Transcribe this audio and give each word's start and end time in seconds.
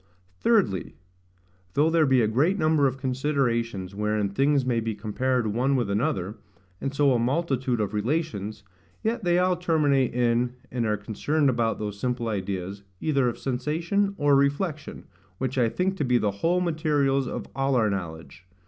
Thirdly, 0.39 0.95
Though 1.75 1.91
there 1.91 2.07
be 2.07 2.23
a 2.23 2.27
great 2.27 2.57
number 2.57 2.87
of 2.87 2.97
considerations 2.97 3.93
wherein 3.93 4.29
things 4.29 4.65
may 4.65 4.79
be 4.79 4.95
compared 4.95 5.45
one 5.45 5.75
with 5.75 5.91
another, 5.91 6.37
and 6.81 6.91
so 6.91 7.13
a 7.13 7.19
multitude 7.19 7.79
of 7.79 7.93
relations, 7.93 8.63
yet 9.03 9.23
they 9.23 9.37
all 9.37 9.55
terminate 9.55 10.11
in, 10.15 10.55
and 10.71 10.87
are 10.87 10.97
concerned 10.97 11.51
about 11.51 11.77
those 11.77 11.99
simple 11.99 12.29
ideas, 12.29 12.81
either 12.99 13.29
of 13.29 13.37
sensation 13.37 14.15
or 14.17 14.35
reflection, 14.35 15.03
which 15.37 15.59
I 15.59 15.69
think 15.69 15.97
to 15.97 16.03
be 16.03 16.17
the 16.17 16.31
whole 16.31 16.61
materials 16.61 17.27
of 17.27 17.45
all 17.55 17.75
our 17.75 17.91
knowledge. 17.91 18.47